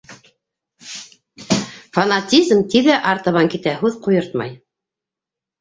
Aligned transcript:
Фанатизм,- 1.97 2.63
ти 2.73 2.83
ҙә, 2.87 2.97
артабан 3.13 3.53
китә, 3.57 3.77
һүҙ 3.83 3.99
ҡуйыртмай. 4.07 4.57